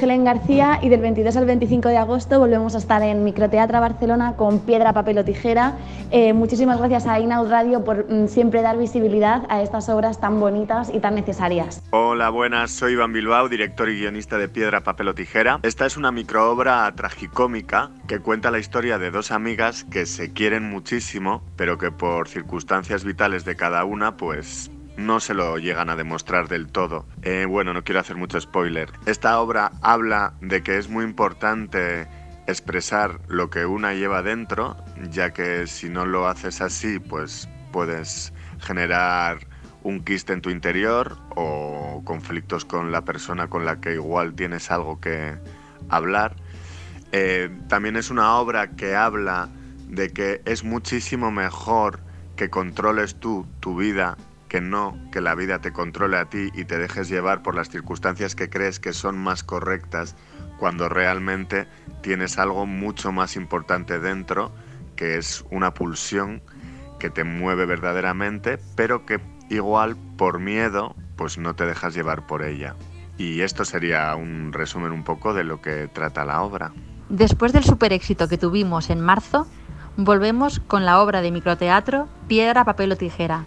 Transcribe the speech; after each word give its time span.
Helen 0.00 0.24
García 0.24 0.78
y 0.82 0.88
del 0.88 1.00
22 1.00 1.36
al 1.36 1.46
25 1.46 1.88
de 1.88 1.96
agosto 1.96 2.38
volvemos 2.38 2.74
a 2.74 2.78
estar 2.78 3.02
en 3.02 3.24
Microteatra 3.24 3.80
Barcelona 3.80 4.34
con 4.36 4.60
Piedra, 4.60 4.92
Papel 4.92 5.18
o 5.18 5.24
Tijera. 5.24 5.76
Eh, 6.10 6.32
muchísimas 6.32 6.78
gracias 6.78 7.06
a 7.06 7.20
Inaud 7.20 7.50
Radio 7.50 7.84
por 7.84 8.10
mm, 8.10 8.28
siempre 8.28 8.62
dar 8.62 8.78
visibilidad 8.78 9.44
a 9.48 9.62
estas 9.62 9.88
obras 9.88 10.20
tan 10.20 10.40
bonitas 10.40 10.90
y 10.92 11.00
tan 11.00 11.14
necesarias. 11.14 11.82
Hola, 11.90 12.30
buenas, 12.30 12.70
soy 12.70 12.92
Iván 12.92 13.12
Bilbao, 13.12 13.48
director 13.48 13.88
y 13.88 13.98
guionista 13.98 14.38
de 14.38 14.48
Piedra, 14.48 14.82
Papel 14.82 15.08
o 15.08 15.14
Tijera. 15.14 15.60
Esta 15.62 15.86
es 15.86 15.96
una 15.96 16.12
microobra 16.12 16.92
tragicómica 16.94 17.90
que 18.06 18.20
cuenta 18.20 18.50
la 18.50 18.58
historia 18.58 18.98
de 18.98 19.10
dos 19.10 19.30
amigas 19.30 19.84
que 19.84 20.06
se 20.06 20.32
quieren 20.32 20.68
muchísimo, 20.68 21.42
pero 21.56 21.78
que 21.78 21.90
por 21.90 22.28
circunstancias 22.28 23.04
vitales 23.04 23.44
de 23.44 23.56
cada 23.56 23.84
una, 23.84 24.16
pues 24.16 24.70
no 24.96 25.20
se 25.20 25.34
lo 25.34 25.58
llegan 25.58 25.90
a 25.90 25.96
demostrar 25.96 26.48
del 26.48 26.68
todo. 26.68 27.06
Eh, 27.22 27.46
bueno, 27.48 27.74
no 27.74 27.84
quiero 27.84 28.00
hacer 28.00 28.16
mucho 28.16 28.40
spoiler. 28.40 28.90
Esta 29.06 29.40
obra 29.40 29.72
habla 29.82 30.34
de 30.40 30.62
que 30.62 30.78
es 30.78 30.88
muy 30.88 31.04
importante 31.04 32.06
expresar 32.46 33.20
lo 33.28 33.50
que 33.50 33.66
una 33.66 33.94
lleva 33.94 34.22
dentro, 34.22 34.76
ya 35.10 35.32
que 35.32 35.66
si 35.66 35.88
no 35.88 36.04
lo 36.06 36.28
haces 36.28 36.60
así, 36.60 36.98
pues 36.98 37.48
puedes 37.72 38.32
generar 38.60 39.46
un 39.82 40.02
quiste 40.02 40.32
en 40.32 40.40
tu 40.40 40.50
interior 40.50 41.18
o 41.36 42.02
conflictos 42.04 42.64
con 42.64 42.92
la 42.92 43.04
persona 43.04 43.48
con 43.48 43.64
la 43.64 43.80
que 43.80 43.94
igual 43.94 44.34
tienes 44.34 44.70
algo 44.70 45.00
que 45.00 45.36
hablar. 45.88 46.36
Eh, 47.12 47.50
también 47.68 47.96
es 47.96 48.10
una 48.10 48.36
obra 48.36 48.70
que 48.70 48.96
habla 48.96 49.48
de 49.88 50.10
que 50.10 50.42
es 50.46 50.64
muchísimo 50.64 51.30
mejor 51.30 52.00
que 52.36 52.50
controles 52.50 53.16
tú 53.16 53.46
tu 53.60 53.76
vida 53.76 54.16
que 54.54 54.60
no 54.60 54.96
que 55.10 55.20
la 55.20 55.34
vida 55.34 55.58
te 55.58 55.72
controle 55.72 56.16
a 56.16 56.26
ti 56.26 56.50
y 56.54 56.64
te 56.64 56.78
dejes 56.78 57.08
llevar 57.08 57.42
por 57.42 57.56
las 57.56 57.70
circunstancias 57.70 58.36
que 58.36 58.48
crees 58.48 58.78
que 58.78 58.92
son 58.92 59.18
más 59.18 59.42
correctas 59.42 60.14
cuando 60.60 60.88
realmente 60.88 61.66
tienes 62.02 62.38
algo 62.38 62.64
mucho 62.64 63.10
más 63.10 63.34
importante 63.34 63.98
dentro, 63.98 64.52
que 64.94 65.18
es 65.18 65.44
una 65.50 65.74
pulsión 65.74 66.40
que 67.00 67.10
te 67.10 67.24
mueve 67.24 67.66
verdaderamente, 67.66 68.60
pero 68.76 69.04
que 69.06 69.20
igual 69.50 69.96
por 70.16 70.38
miedo 70.38 70.94
pues 71.16 71.36
no 71.36 71.56
te 71.56 71.66
dejas 71.66 71.92
llevar 71.92 72.24
por 72.28 72.44
ella. 72.44 72.76
Y 73.18 73.40
esto 73.40 73.64
sería 73.64 74.14
un 74.14 74.52
resumen 74.52 74.92
un 74.92 75.02
poco 75.02 75.34
de 75.34 75.42
lo 75.42 75.60
que 75.60 75.88
trata 75.88 76.24
la 76.24 76.42
obra. 76.42 76.72
Después 77.08 77.52
del 77.52 77.64
super 77.64 77.92
éxito 77.92 78.28
que 78.28 78.38
tuvimos 78.38 78.88
en 78.90 79.00
marzo, 79.00 79.48
volvemos 79.96 80.60
con 80.60 80.84
la 80.84 81.00
obra 81.00 81.22
de 81.22 81.32
microteatro 81.32 82.06
Piedra, 82.28 82.64
Papel 82.64 82.92
o 82.92 82.96
Tijera, 82.96 83.46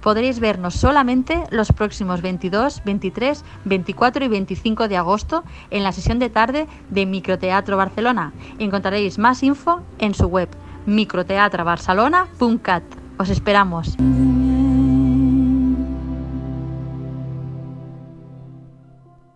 podréis 0.00 0.40
vernos 0.40 0.74
solamente 0.74 1.44
los 1.50 1.72
próximos 1.72 2.22
22, 2.22 2.82
23, 2.84 3.44
24 3.64 4.24
y 4.24 4.28
25 4.28 4.88
de 4.88 4.96
agosto 4.96 5.44
en 5.70 5.82
la 5.82 5.92
sesión 5.92 6.18
de 6.18 6.30
tarde 6.30 6.66
de 6.90 7.06
Microteatro 7.06 7.76
Barcelona. 7.76 8.32
Encontraréis 8.58 9.18
más 9.18 9.42
info 9.42 9.82
en 9.98 10.14
su 10.14 10.26
web 10.26 10.48
microteatrobarcelona.cat. 10.86 12.82
Os 13.18 13.30
esperamos. 13.30 13.96